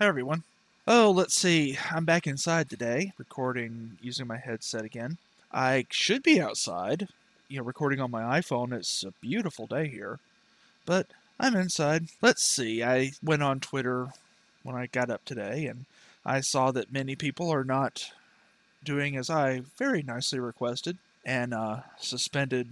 Hi, 0.00 0.06
everyone. 0.06 0.44
Oh, 0.86 1.10
let's 1.10 1.34
see. 1.34 1.76
I'm 1.90 2.04
back 2.04 2.28
inside 2.28 2.70
today, 2.70 3.10
recording 3.18 3.98
using 4.00 4.28
my 4.28 4.36
headset 4.36 4.84
again. 4.84 5.18
I 5.52 5.86
should 5.90 6.22
be 6.22 6.40
outside, 6.40 7.08
you 7.48 7.58
know, 7.58 7.64
recording 7.64 8.00
on 8.00 8.12
my 8.12 8.38
iPhone. 8.38 8.72
It's 8.72 9.02
a 9.02 9.10
beautiful 9.20 9.66
day 9.66 9.88
here, 9.88 10.20
but 10.86 11.06
I'm 11.40 11.56
inside. 11.56 12.04
Let's 12.22 12.48
see. 12.48 12.80
I 12.84 13.10
went 13.24 13.42
on 13.42 13.58
Twitter 13.58 14.06
when 14.62 14.76
I 14.76 14.86
got 14.86 15.10
up 15.10 15.24
today, 15.24 15.66
and 15.66 15.84
I 16.24 16.42
saw 16.42 16.70
that 16.70 16.92
many 16.92 17.16
people 17.16 17.52
are 17.52 17.64
not 17.64 18.12
doing 18.84 19.16
as 19.16 19.28
I 19.28 19.62
very 19.76 20.04
nicely 20.04 20.38
requested 20.38 20.96
and 21.26 21.52
uh, 21.52 21.80
suspended 21.98 22.68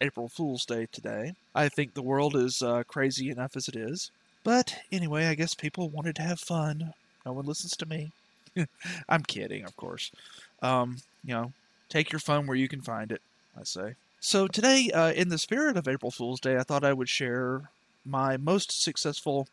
April 0.00 0.28
Fool's 0.28 0.64
Day 0.64 0.88
today. 0.90 1.34
I 1.54 1.68
think 1.68 1.94
the 1.94 2.02
world 2.02 2.34
is 2.34 2.62
uh, 2.62 2.82
crazy 2.88 3.30
enough 3.30 3.56
as 3.56 3.68
it 3.68 3.76
is. 3.76 4.10
But 4.44 4.76
anyway, 4.90 5.26
I 5.26 5.34
guess 5.34 5.54
people 5.54 5.88
wanted 5.88 6.16
to 6.16 6.22
have 6.22 6.40
fun. 6.40 6.94
No 7.24 7.32
one 7.32 7.46
listens 7.46 7.76
to 7.76 7.86
me. 7.86 8.12
I'm 9.08 9.22
kidding, 9.22 9.64
of 9.64 9.76
course. 9.76 10.10
Um, 10.60 10.98
you 11.24 11.34
know, 11.34 11.52
take 11.88 12.12
your 12.12 12.18
fun 12.18 12.46
where 12.46 12.56
you 12.56 12.68
can 12.68 12.80
find 12.80 13.12
it, 13.12 13.22
I 13.58 13.64
say. 13.64 13.94
So 14.20 14.46
today, 14.46 14.90
uh, 14.92 15.12
in 15.12 15.28
the 15.28 15.38
spirit 15.38 15.76
of 15.76 15.88
April 15.88 16.10
Fool's 16.10 16.40
Day, 16.40 16.56
I 16.56 16.62
thought 16.62 16.84
I 16.84 16.92
would 16.92 17.08
share 17.08 17.70
my 18.04 18.36
most 18.36 18.82
successful 18.82 19.48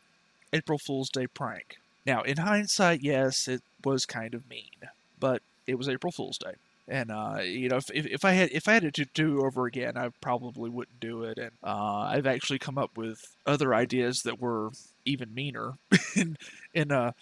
April 0.52 0.78
Fool's 0.78 1.08
Day 1.08 1.26
prank. 1.26 1.78
Now, 2.06 2.22
in 2.22 2.38
hindsight, 2.38 3.02
yes, 3.02 3.46
it 3.46 3.62
was 3.84 4.06
kind 4.06 4.34
of 4.34 4.48
mean, 4.48 4.88
but 5.18 5.42
it 5.66 5.76
was 5.76 5.88
April 5.88 6.12
Fool's 6.12 6.38
Day 6.38 6.54
and 6.88 7.10
uh, 7.10 7.38
you 7.42 7.68
know, 7.68 7.76
if, 7.76 7.90
if, 7.90 8.24
I 8.24 8.32
had 8.32 8.50
if 8.52 8.68
I 8.68 8.74
had 8.74 8.94
to 8.94 9.04
do 9.04 9.44
over 9.44 9.66
again, 9.66 9.96
I 9.96 10.10
probably 10.20 10.68
wouldn't 10.70 11.00
do 11.00 11.22
it. 11.24 11.38
And 11.38 11.52
uh, 11.62 12.08
I've 12.10 12.26
actually 12.26 12.58
come 12.58 12.78
up 12.78 12.96
with 12.96 13.34
other 13.46 13.74
ideas 13.74 14.22
that 14.22 14.40
were 14.40 14.70
even 15.04 15.34
meaner 15.34 15.74
in 16.16 16.36
in 16.74 16.90
uh, 16.90 17.12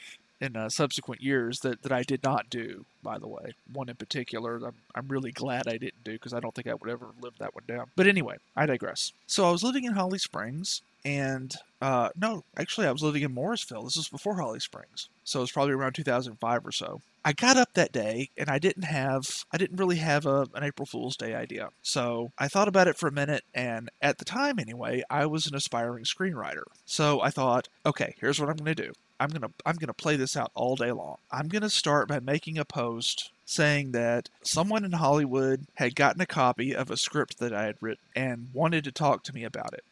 in 0.41 0.57
uh, 0.57 0.69
subsequent 0.69 1.21
years 1.21 1.61
that, 1.61 1.83
that 1.83 1.93
I 1.93 2.02
did 2.02 2.23
not 2.23 2.49
do. 2.49 2.85
By 3.02 3.19
the 3.19 3.27
way, 3.27 3.55
one 3.73 3.88
in 3.88 3.97
particular, 3.97 4.57
I'm 4.57 4.77
I'm 4.95 5.09
really 5.09 5.32
glad 5.32 5.69
I 5.69 5.77
didn't 5.77 6.04
do 6.04 6.13
because 6.13 6.32
I 6.32 6.41
don't 6.41 6.54
think 6.54 6.66
I 6.66 6.75
would 6.75 6.91
ever 6.91 7.09
live 7.21 7.35
that 7.38 7.54
one 7.54 7.65
down. 7.66 7.91
But 7.97 8.07
anyway, 8.07 8.37
I 8.57 8.66
digress. 8.66 9.13
So 9.27 9.47
I 9.47 9.51
was 9.51 9.63
living 9.63 9.85
in 9.85 9.93
Holly 9.93 10.19
Springs, 10.19 10.82
and 11.09 11.54
uh, 11.80 12.10
no, 12.20 12.45
actually, 12.59 12.87
I 12.87 12.92
was 12.92 13.02
living 13.02 13.23
in 13.23 13.32
Morrisville. 13.32 13.84
This 13.84 13.96
was 13.96 14.09
before 14.09 14.37
Holly 14.37 14.60
Springs, 14.60 15.09
so 15.24 15.40
it 15.40 15.45
was 15.45 15.52
probably 15.52 15.73
around 15.73 15.95
2005 15.95 16.66
or 16.66 16.73
so. 16.73 17.01
I 17.24 17.32
got 17.32 17.56
up 17.56 17.73
that 17.74 17.92
day 17.92 18.28
and 18.37 18.51
I 18.51 18.59
didn't 18.59 18.84
have, 18.84 19.24
I 19.51 19.56
didn't 19.56 19.79
really 19.79 19.96
have 19.96 20.26
a, 20.26 20.46
an 20.54 20.64
April 20.64 20.84
Fool's 20.84 21.16
Day 21.16 21.34
idea. 21.34 21.70
So 21.82 22.32
I 22.38 22.48
thought 22.48 22.68
about 22.68 22.88
it 22.88 22.98
for 22.98 23.09
a 23.09 23.12
minute, 23.12 23.45
and 23.54 23.88
at 24.02 24.18
the 24.18 24.26
time 24.26 24.59
anyway, 24.59 25.02
I 25.09 25.24
was 25.24 25.46
an 25.46 25.54
aspiring 25.54 26.04
screenwriter. 26.04 26.64
So 26.84 27.23
I 27.23 27.30
thought, 27.30 27.68
okay, 27.86 28.14
here's 28.20 28.38
what 28.38 28.51
I'm 28.51 28.56
going 28.56 28.76
to 28.76 28.86
do. 28.86 28.92
I'm 29.20 29.30
gonna 29.30 29.51
I'm 29.66 29.74
gonna 29.76 29.95
play 29.95 30.14
this 30.14 30.36
out 30.36 30.52
all 30.54 30.76
day 30.76 30.92
long. 30.92 31.16
I'm 31.32 31.48
gonna 31.48 31.70
start 31.70 32.06
by 32.06 32.20
making 32.20 32.56
a 32.56 32.64
post 32.64 33.32
saying 33.45 33.90
that 33.90 34.29
someone 34.42 34.84
in 34.84 34.92
Hollywood 34.92 35.66
had 35.74 35.96
gotten 35.96 36.20
a 36.20 36.26
copy 36.26 36.73
of 36.73 36.88
a 36.88 36.96
script 36.96 37.38
that 37.38 37.52
I 37.52 37.64
had 37.64 37.76
written 37.80 38.04
and 38.14 38.51
wanted 38.52 38.84
to 38.84 38.92
talk 38.92 39.24
to 39.24 39.34
me 39.34 39.42
about 39.42 39.74
it. 39.74 39.82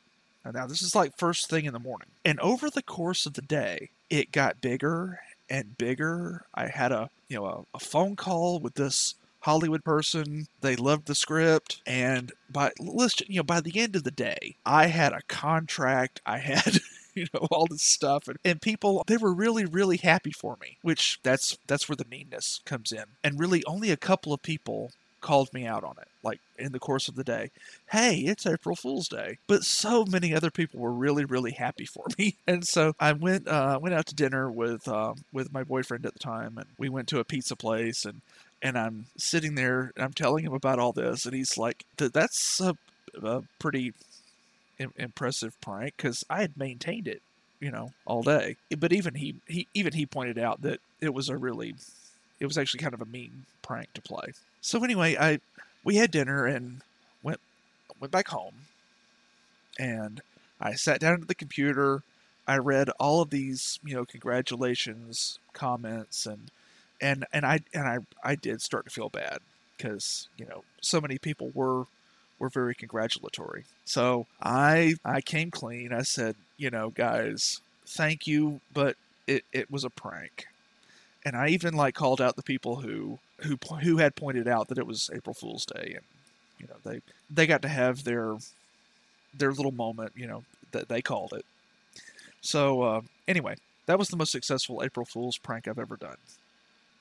Now, 0.53 0.67
this 0.67 0.83
is 0.83 0.95
like 0.95 1.17
first 1.17 1.49
thing 1.49 1.65
in 1.65 1.73
the 1.73 1.79
morning. 1.79 2.09
And 2.25 2.41
over 2.41 2.71
the 2.71 2.83
course 2.83 3.27
of 3.27 3.35
the 3.35 3.43
day, 3.43 3.91
it 4.11 4.33
got 4.33 4.61
bigger 4.61 5.21
and 5.49 5.77
bigger. 5.79 6.47
I 6.55 6.69
had 6.69 6.93
a, 6.93 7.11
you 7.29 7.37
know, 7.37 7.47
a, 7.47 7.77
a 7.77 7.81
phone 7.81 8.17
call 8.17 8.59
with 8.59 8.75
this 8.75 9.15
Hollywood 9.47 9.85
person. 9.85 10.49
They 10.61 10.75
loved 10.75 11.07
the 11.07 11.15
script, 11.15 11.81
and 11.87 12.33
by 12.51 12.73
let's 12.81 13.21
you 13.29 13.37
know 13.37 13.45
by 13.45 13.61
the 13.61 13.79
end 13.79 13.95
of 13.95 14.03
the 14.03 14.11
day, 14.11 14.57
I 14.67 14.87
had 14.87 15.13
a 15.13 15.23
contract. 15.29 16.21
I 16.27 16.39
had 16.39 16.81
you 17.15 17.27
know 17.33 17.47
all 17.49 17.69
this 17.71 17.85
stuff, 17.85 18.27
and, 18.27 18.39
and 18.45 18.61
people 18.61 19.05
they 19.07 19.17
were 19.17 19.33
really 19.33 19.65
really 19.65 19.99
happy 19.99 20.33
for 20.33 20.57
me. 20.61 20.79
Which 20.83 21.21
that's 21.23 21.59
that's 21.69 21.89
where 21.89 21.95
the 21.95 22.07
meanness 22.11 22.61
comes 22.65 22.91
in, 22.91 23.05
and 23.23 23.39
really 23.39 23.63
only 23.67 23.93
a 23.93 23.97
couple 23.97 24.33
of 24.33 24.43
people 24.43 24.91
called 25.27 25.53
me 25.53 25.67
out 25.67 25.83
on 25.83 25.97
it, 26.01 26.07
like 26.23 26.39
in 26.57 26.71
the 26.71 26.79
course 26.79 27.09
of 27.09 27.17
the 27.17 27.25
day. 27.25 27.51
Hey, 27.91 28.19
it's 28.19 28.47
April 28.47 28.77
Fool's 28.77 29.09
Day. 29.09 29.39
But 29.49 29.65
so 29.65 30.05
many 30.05 30.33
other 30.33 30.53
people 30.53 30.79
were 30.79 30.93
really, 30.93 31.25
really 31.25 31.51
happy 31.51 31.85
for 31.85 32.05
me, 32.19 32.37
and 32.47 32.65
so 32.65 32.95
I 33.01 33.13
went 33.13 33.49
uh, 33.49 33.79
went 33.83 33.95
out 33.95 34.07
to 34.07 34.15
dinner 34.15 34.49
with 34.49 34.87
uh, 34.87 35.15
with 35.33 35.53
my 35.53 35.65
boyfriend 35.65 36.07
at 36.07 36.13
the 36.13 36.21
time, 36.21 36.59
and 36.59 36.67
we 36.79 36.89
went 36.89 37.09
to 37.09 37.19
a 37.19 37.25
pizza 37.25 37.57
place, 37.57 38.05
and 38.05 38.21
and 38.63 38.79
I'm 38.79 39.07
sitting 39.19 39.57
there, 39.57 39.93
and 39.97 40.05
I'm 40.05 40.13
telling 40.13 40.45
him 40.45 40.53
about 40.53 40.79
all 40.79 40.93
this, 40.93 41.27
and 41.27 41.35
he's 41.35 41.59
like, 41.59 41.85
"That's 41.97 42.61
a, 42.61 42.77
a 43.21 43.43
pretty 43.59 43.95
impressive 44.97 45.61
prank," 45.61 45.95
because 45.97 46.23
I 46.31 46.41
had 46.41 46.57
maintained 46.57 47.09
it 47.09 47.21
you 47.59 47.71
know 47.71 47.91
all 48.05 48.23
day 48.23 48.55
but 48.79 48.93
even 48.93 49.15
he, 49.15 49.35
he 49.47 49.67
even 49.73 49.95
he 49.95 50.05
pointed 50.05 50.39
out 50.39 50.61
that 50.61 50.79
it 51.01 51.15
was 51.15 51.31
a 51.31 51.37
really 51.39 51.75
it 52.39 52.45
was 52.45 52.59
actually 52.59 52.81
kind 52.81 52.93
of 52.93 53.01
a 53.01 53.07
mean 53.07 53.47
prank 53.63 53.91
to 53.95 54.03
play 54.03 54.35
so 54.67 54.83
anyway, 54.83 55.17
I 55.17 55.39
we 55.85 55.95
had 55.95 56.11
dinner 56.11 56.45
and 56.45 56.83
went 57.23 57.39
went 58.01 58.11
back 58.11 58.27
home, 58.27 58.55
and 59.79 60.21
I 60.61 60.75
sat 60.75 60.99
down 60.99 61.23
at 61.23 61.29
the 61.29 61.37
computer. 61.37 62.03
I 62.49 62.57
read 62.57 62.91
all 62.99 63.23
of 63.23 63.31
these, 63.31 63.79
you 63.85 63.95
know, 63.95 64.05
congratulations 64.05 65.39
comments, 65.53 66.27
and 66.27 66.51
and 67.01 67.25
and 67.33 67.47
I 67.47 67.61
and 67.73 67.87
I 67.87 67.99
I 68.25 68.35
did 68.35 68.61
start 68.61 68.87
to 68.87 68.91
feel 68.91 69.09
bad 69.09 69.39
because 69.77 70.29
you 70.37 70.47
know 70.47 70.65
so 70.81 71.01
many 71.01 71.17
people 71.17 71.53
were 71.55 71.85
were 72.41 72.49
very 72.49 72.75
congratulatory. 72.75 73.67
So 73.85 74.27
I 74.43 74.97
I 75.05 75.21
came 75.21 75.53
clean. 75.53 75.93
I 75.93 76.03
said, 76.03 76.35
you 76.57 76.71
know, 76.71 76.91
guys, 76.91 77.61
thank 77.87 78.27
you, 78.27 78.61
but 78.75 78.97
it 79.29 79.45
it 79.53 79.71
was 79.71 79.85
a 79.85 79.91
prank 79.91 80.47
and 81.27 81.35
I 81.37 81.49
even 81.49 81.75
like 81.75 81.97
called 81.97 82.21
out 82.21 82.37
the 82.37 82.43
people 82.43 82.77
who 82.77 83.19
who 83.41 83.59
who 83.83 83.97
had 83.99 84.15
pointed 84.15 84.47
out 84.47 84.69
that 84.69 84.79
it 84.79 84.87
was 84.87 85.11
April 85.13 85.35
Fool's 85.35 85.67
Day, 85.67 85.95
and 85.97 86.05
you 86.59 86.69
know 86.69 86.77
they 86.85 87.01
they 87.29 87.49
got 87.49 87.63
to 87.63 87.69
have 87.69 88.05
their 88.05 88.37
their 89.35 89.53
little 89.53 89.73
moment, 89.73 90.13
you 90.15 90.29
know 90.29 90.45
that 90.71 90.89
they 90.89 91.03
called 91.03 91.33
it. 91.33 91.45
So 92.41 92.83
uh, 92.83 93.01
anyway, 93.27 93.57
that 93.87 93.99
was 93.99 94.09
the 94.09 94.17
most 94.17 94.31
successful 94.31 94.85
April 94.85 95.05
Fool's 95.05 95.37
prank 95.37 95.67
I've 95.67 95.81
ever 95.81 95.97
done. 95.97 96.17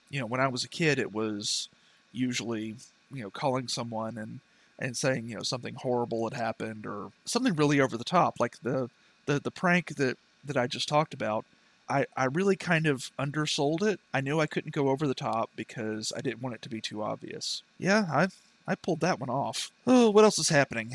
You 0.10 0.20
know, 0.20 0.26
when 0.26 0.42
I 0.42 0.48
was 0.48 0.64
a 0.64 0.70
kid, 0.70 0.98
it 0.98 1.14
was 1.14 1.70
usually 2.12 2.78
you 3.14 3.22
know 3.22 3.30
calling 3.30 3.68
someone 3.68 4.18
and 4.18 4.40
and 4.80 4.98
saying 4.98 5.30
you 5.30 5.36
know 5.36 5.44
something 5.44 5.76
horrible 5.76 6.28
had 6.28 6.38
happened 6.38 6.88
or 6.88 7.12
something 7.26 7.54
really 7.54 7.80
over 7.80 7.96
the 7.96 8.04
top, 8.04 8.40
like 8.40 8.58
the 8.64 8.90
the 9.28 9.40
the 9.40 9.52
prank 9.52 9.98
that 9.98 10.18
that 10.44 10.58
I 10.58 10.66
just 10.66 10.90
talked 10.90 11.14
about 11.14 11.46
I, 11.88 12.06
I 12.16 12.26
really 12.26 12.56
kind 12.56 12.88
of 12.88 13.12
undersold 13.20 13.84
it. 13.84 14.00
I 14.14 14.22
knew 14.22 14.40
I 14.40 14.48
couldn't 14.48 14.74
go 14.74 14.90
over 14.90 15.08
the 15.08 15.14
top 15.14 15.50
because 15.56 16.12
I 16.16 16.22
didn't 16.22 16.42
want 16.42 16.56
it 16.56 16.62
to 16.64 16.70
be 16.70 16.82
too 16.82 17.04
obvious. 17.04 17.62
Yeah, 17.78 18.06
I 18.12 18.28
I 18.68 18.76
pulled 18.76 19.02
that 19.02 19.20
one 19.20 19.30
off. 19.30 19.72
Oh, 19.86 20.10
what 20.10 20.24
else 20.24 20.40
is 20.40 20.50
happening? 20.50 20.94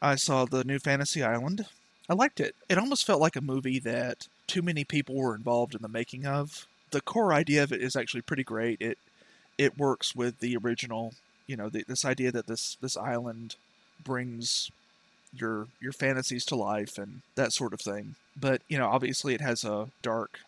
I 0.00 0.14
saw 0.16 0.44
the 0.44 0.64
new 0.64 0.78
Fantasy 0.78 1.22
Island. 1.22 1.66
I 2.08 2.14
liked 2.14 2.40
it. 2.40 2.54
It 2.68 2.78
almost 2.78 3.06
felt 3.06 3.20
like 3.20 3.36
a 3.36 3.40
movie 3.40 3.78
that 3.80 4.26
too 4.46 4.62
many 4.62 4.84
people 4.84 5.14
were 5.16 5.34
involved 5.34 5.74
in 5.74 5.82
the 5.82 5.88
making 5.88 6.26
of. 6.26 6.66
The 6.90 7.00
core 7.00 7.32
idea 7.32 7.62
of 7.62 7.72
it 7.72 7.82
is 7.82 7.96
actually 7.96 8.22
pretty 8.22 8.44
great. 8.44 8.80
It 8.80 8.98
it 9.58 9.78
works 9.78 10.14
with 10.14 10.40
the 10.40 10.56
original, 10.56 11.14
you 11.46 11.56
know, 11.56 11.68
the, 11.68 11.84
this 11.86 12.04
idea 12.04 12.32
that 12.32 12.46
this 12.46 12.76
this 12.80 12.96
island 12.96 13.56
brings 14.02 14.70
your 15.34 15.68
your 15.80 15.92
fantasies 15.92 16.44
to 16.46 16.56
life 16.56 16.98
and 16.98 17.22
that 17.34 17.52
sort 17.52 17.72
of 17.72 17.80
thing. 17.80 18.16
But 18.38 18.62
you 18.68 18.78
know, 18.78 18.88
obviously, 18.88 19.34
it 19.34 19.40
has 19.40 19.64
a 19.64 19.88
dark, 20.02 20.40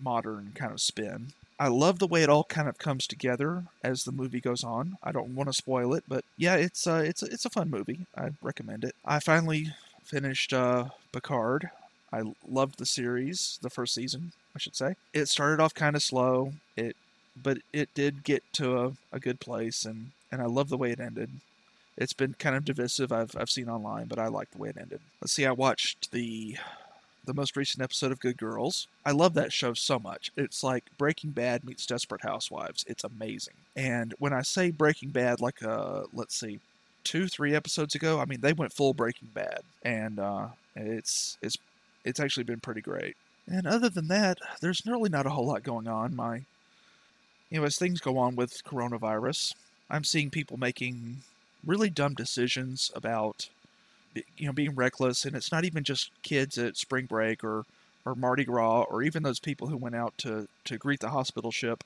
modern 0.00 0.52
kind 0.54 0.72
of 0.72 0.80
spin. 0.80 1.32
I 1.58 1.68
love 1.68 1.98
the 2.00 2.08
way 2.08 2.22
it 2.22 2.28
all 2.28 2.44
kind 2.44 2.68
of 2.68 2.78
comes 2.78 3.06
together 3.06 3.64
as 3.84 4.02
the 4.02 4.12
movie 4.12 4.40
goes 4.40 4.64
on. 4.64 4.96
I 5.02 5.12
don't 5.12 5.34
want 5.34 5.48
to 5.48 5.52
spoil 5.52 5.94
it, 5.94 6.04
but 6.08 6.24
yeah, 6.36 6.56
it's 6.56 6.86
uh, 6.86 7.02
it's 7.04 7.22
it's 7.22 7.44
a 7.44 7.50
fun 7.50 7.70
movie. 7.70 8.06
I 8.16 8.30
recommend 8.42 8.84
it. 8.84 8.96
I 9.04 9.20
finally 9.20 9.72
finished 10.04 10.52
uh, 10.52 10.86
Picard. 11.12 11.70
I 12.12 12.34
loved 12.46 12.78
the 12.78 12.86
series, 12.86 13.58
the 13.62 13.70
first 13.70 13.94
season, 13.94 14.32
I 14.54 14.58
should 14.58 14.76
say. 14.76 14.96
It 15.14 15.26
started 15.26 15.62
off 15.62 15.72
kind 15.72 15.96
of 15.96 16.02
slow. 16.02 16.52
It, 16.76 16.96
but 17.40 17.58
it 17.72 17.94
did 17.94 18.24
get 18.24 18.42
to 18.54 18.78
a, 18.78 18.92
a 19.12 19.20
good 19.20 19.40
place, 19.40 19.84
and 19.84 20.10
and 20.30 20.42
I 20.42 20.46
love 20.46 20.68
the 20.68 20.76
way 20.76 20.90
it 20.90 21.00
ended. 21.00 21.30
It's 21.96 22.12
been 22.12 22.34
kind 22.34 22.56
of 22.56 22.64
divisive. 22.64 23.12
I've 23.12 23.36
I've 23.36 23.50
seen 23.50 23.68
online, 23.68 24.06
but 24.06 24.18
I 24.18 24.28
like 24.28 24.50
the 24.50 24.58
way 24.58 24.70
it 24.70 24.78
ended. 24.80 25.00
Let's 25.20 25.32
see. 25.32 25.46
I 25.46 25.52
watched 25.52 26.10
the 26.12 26.56
the 27.24 27.34
most 27.34 27.56
recent 27.56 27.82
episode 27.82 28.10
of 28.10 28.20
Good 28.20 28.36
Girls. 28.36 28.88
I 29.06 29.12
love 29.12 29.34
that 29.34 29.52
show 29.52 29.74
so 29.74 29.98
much. 29.98 30.32
It's 30.36 30.64
like 30.64 30.84
Breaking 30.98 31.30
Bad 31.30 31.64
meets 31.64 31.86
Desperate 31.86 32.22
Housewives. 32.22 32.84
It's 32.88 33.04
amazing. 33.04 33.54
And 33.76 34.14
when 34.18 34.32
I 34.32 34.42
say 34.42 34.70
Breaking 34.70 35.10
Bad, 35.10 35.40
like 35.40 35.62
uh, 35.62 36.04
let's 36.12 36.34
see, 36.34 36.60
two 37.04 37.28
three 37.28 37.54
episodes 37.54 37.94
ago, 37.94 38.20
I 38.20 38.24
mean 38.24 38.40
they 38.40 38.52
went 38.52 38.72
full 38.72 38.94
Breaking 38.94 39.28
Bad, 39.34 39.60
and 39.84 40.18
uh, 40.18 40.48
it's 40.74 41.36
it's 41.42 41.56
it's 42.04 42.20
actually 42.20 42.44
been 42.44 42.60
pretty 42.60 42.80
great. 42.80 43.16
And 43.46 43.66
other 43.66 43.88
than 43.88 44.08
that, 44.08 44.38
there's 44.60 44.86
really 44.86 45.10
not 45.10 45.26
a 45.26 45.30
whole 45.30 45.46
lot 45.46 45.62
going 45.62 45.88
on. 45.88 46.14
My, 46.14 46.42
you 47.50 47.58
know, 47.58 47.64
as 47.64 47.76
things 47.76 48.00
go 48.00 48.16
on 48.18 48.36
with 48.36 48.62
coronavirus, 48.64 49.54
I'm 49.90 50.04
seeing 50.04 50.30
people 50.30 50.56
making 50.56 51.18
really 51.64 51.90
dumb 51.90 52.14
decisions 52.14 52.90
about 52.94 53.48
you 54.36 54.46
know 54.46 54.52
being 54.52 54.74
reckless 54.74 55.24
and 55.24 55.34
it's 55.34 55.50
not 55.50 55.64
even 55.64 55.82
just 55.84 56.10
kids 56.22 56.58
at 56.58 56.76
spring 56.76 57.06
break 57.06 57.42
or 57.42 57.64
or 58.04 58.14
Mardi 58.14 58.44
Gras 58.44 58.82
or 58.82 59.02
even 59.02 59.22
those 59.22 59.38
people 59.38 59.68
who 59.68 59.76
went 59.76 59.94
out 59.94 60.16
to, 60.18 60.48
to 60.64 60.78
greet 60.78 61.00
the 61.00 61.10
hospital 61.10 61.50
ship 61.50 61.84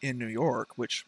in 0.00 0.18
New 0.18 0.26
York, 0.26 0.70
which, 0.76 1.04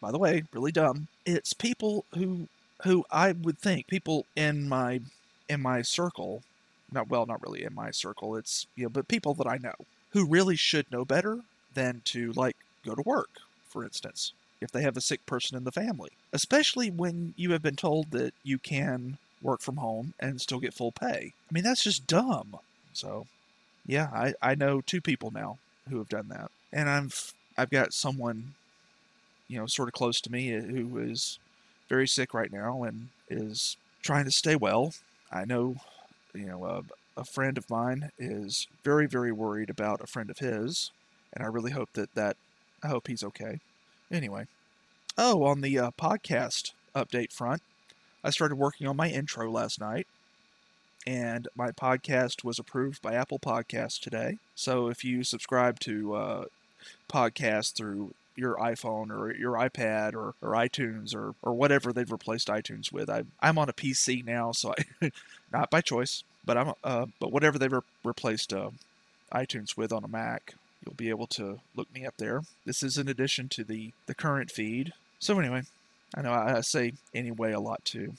by 0.00 0.10
the 0.10 0.18
way, 0.18 0.42
really 0.52 0.72
dumb. 0.72 1.08
It's 1.24 1.52
people 1.52 2.04
who 2.14 2.48
who 2.82 3.04
I 3.10 3.32
would 3.32 3.58
think 3.58 3.86
people 3.86 4.26
in 4.34 4.68
my 4.68 5.00
in 5.48 5.60
my 5.62 5.82
circle, 5.82 6.42
not 6.90 7.08
well, 7.08 7.24
not 7.26 7.42
really 7.42 7.62
in 7.64 7.74
my 7.74 7.90
circle. 7.90 8.36
It's 8.36 8.66
you 8.74 8.84
know, 8.84 8.88
but 8.88 9.08
people 9.08 9.34
that 9.34 9.46
I 9.46 9.58
know 9.58 9.74
who 10.10 10.26
really 10.26 10.56
should 10.56 10.90
know 10.90 11.04
better 11.04 11.40
than 11.74 12.02
to 12.06 12.32
like 12.32 12.56
go 12.84 12.94
to 12.94 13.02
work, 13.02 13.30
for 13.68 13.84
instance, 13.84 14.32
if 14.64 14.72
they 14.72 14.82
have 14.82 14.96
a 14.96 15.02
sick 15.02 15.24
person 15.26 15.56
in 15.56 15.64
the 15.64 15.70
family, 15.70 16.10
especially 16.32 16.90
when 16.90 17.34
you 17.36 17.52
have 17.52 17.62
been 17.62 17.76
told 17.76 18.10
that 18.10 18.34
you 18.42 18.58
can 18.58 19.18
work 19.42 19.60
from 19.60 19.76
home 19.76 20.14
and 20.18 20.40
still 20.40 20.58
get 20.58 20.74
full 20.74 20.90
pay. 20.90 21.34
I 21.48 21.52
mean, 21.52 21.62
that's 21.62 21.84
just 21.84 22.06
dumb. 22.06 22.56
So, 22.92 23.26
yeah, 23.86 24.08
I, 24.12 24.34
I 24.42 24.54
know 24.54 24.80
two 24.80 25.00
people 25.00 25.30
now 25.30 25.58
who 25.88 25.98
have 25.98 26.08
done 26.08 26.28
that. 26.28 26.50
And 26.72 26.88
I've 26.88 27.32
I've 27.56 27.70
got 27.70 27.92
someone, 27.92 28.54
you 29.46 29.58
know, 29.58 29.66
sort 29.66 29.88
of 29.88 29.92
close 29.92 30.20
to 30.22 30.32
me 30.32 30.56
uh, 30.56 30.62
who 30.62 30.98
is 30.98 31.38
very 31.88 32.08
sick 32.08 32.34
right 32.34 32.52
now 32.52 32.82
and 32.82 33.10
is 33.28 33.76
trying 34.02 34.24
to 34.24 34.30
stay 34.32 34.56
well. 34.56 34.94
I 35.30 35.44
know, 35.44 35.76
you 36.34 36.46
know, 36.46 36.64
a, 36.64 36.82
a 37.20 37.24
friend 37.24 37.56
of 37.58 37.70
mine 37.70 38.10
is 38.18 38.66
very, 38.82 39.06
very 39.06 39.30
worried 39.30 39.70
about 39.70 40.00
a 40.00 40.06
friend 40.06 40.30
of 40.30 40.38
his, 40.38 40.90
and 41.32 41.44
I 41.44 41.48
really 41.48 41.72
hope 41.72 41.90
that 41.94 42.14
that 42.14 42.36
I 42.82 42.88
hope 42.88 43.06
he's 43.06 43.22
okay. 43.24 43.60
Anyway, 44.10 44.46
oh, 45.16 45.44
on 45.44 45.60
the 45.60 45.78
uh, 45.78 45.90
podcast 45.98 46.72
update 46.94 47.32
front, 47.32 47.62
I 48.22 48.30
started 48.30 48.56
working 48.56 48.86
on 48.86 48.96
my 48.96 49.08
intro 49.08 49.50
last 49.50 49.80
night, 49.80 50.06
and 51.06 51.48
my 51.56 51.70
podcast 51.70 52.44
was 52.44 52.58
approved 52.58 53.02
by 53.02 53.14
Apple 53.14 53.38
Podcasts 53.38 54.00
today. 54.00 54.38
So 54.54 54.88
if 54.88 55.04
you 55.04 55.24
subscribe 55.24 55.80
to 55.80 56.14
uh, 56.14 56.44
podcasts 57.08 57.74
through 57.74 58.14
your 58.36 58.56
iPhone 58.56 59.10
or 59.10 59.34
your 59.34 59.52
iPad 59.52 60.14
or, 60.14 60.34
or 60.42 60.52
iTunes 60.52 61.14
or, 61.14 61.34
or 61.42 61.54
whatever 61.54 61.92
they've 61.92 62.10
replaced 62.10 62.48
iTunes 62.48 62.92
with, 62.92 63.08
I, 63.08 63.24
I'm 63.40 63.58
on 63.58 63.68
a 63.68 63.74
PC 63.74 64.24
now, 64.24 64.52
so 64.52 64.74
I 65.00 65.10
not 65.52 65.70
by 65.70 65.80
choice, 65.80 66.24
but 66.44 66.56
I'm 66.56 66.72
uh, 66.82 67.06
but 67.20 67.32
whatever 67.32 67.58
they've 67.58 67.72
re- 67.72 67.80
replaced 68.04 68.52
uh, 68.52 68.70
iTunes 69.32 69.76
with 69.76 69.92
on 69.92 70.04
a 70.04 70.08
Mac, 70.08 70.54
you'll 70.84 70.94
be 70.94 71.10
able 71.10 71.26
to 71.28 71.60
look 71.74 71.92
me 71.94 72.06
up 72.06 72.14
there. 72.18 72.42
This 72.64 72.82
is 72.82 72.98
in 72.98 73.08
addition 73.08 73.48
to 73.50 73.64
the 73.64 73.92
the 74.06 74.14
current 74.14 74.50
feed. 74.50 74.92
So 75.18 75.38
anyway, 75.38 75.62
I 76.14 76.22
know 76.22 76.32
I 76.32 76.60
say 76.60 76.92
anyway 77.14 77.52
a 77.52 77.60
lot 77.60 77.84
too. 77.84 78.14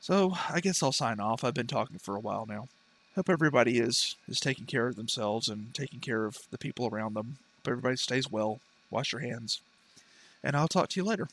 So 0.00 0.34
I 0.50 0.60
guess 0.60 0.82
I'll 0.82 0.92
sign 0.92 1.20
off. 1.20 1.44
I've 1.44 1.54
been 1.54 1.66
talking 1.66 1.98
for 1.98 2.16
a 2.16 2.20
while 2.20 2.46
now. 2.46 2.68
Hope 3.14 3.30
everybody 3.30 3.78
is 3.78 4.16
is 4.28 4.40
taking 4.40 4.66
care 4.66 4.88
of 4.88 4.96
themselves 4.96 5.48
and 5.48 5.74
taking 5.74 6.00
care 6.00 6.24
of 6.24 6.36
the 6.50 6.58
people 6.58 6.86
around 6.86 7.14
them. 7.14 7.38
Hope 7.58 7.72
everybody 7.72 7.96
stays 7.96 8.30
well. 8.30 8.60
Wash 8.90 9.12
your 9.12 9.22
hands. 9.22 9.60
And 10.42 10.56
I'll 10.56 10.68
talk 10.68 10.88
to 10.90 11.00
you 11.00 11.04
later. 11.04 11.28